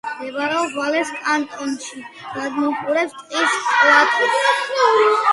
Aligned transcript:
მდებარეობს 0.11 0.71
ვალეს 0.75 1.09
კანტონში, 1.17 1.99
გადმოჰყურებს 2.37 3.13
ტრის 3.35 3.59
პლატოს. 3.75 4.65